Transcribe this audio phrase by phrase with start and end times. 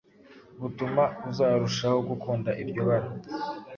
[0.61, 3.09] butuma uzarushaho gukunda iryo bara.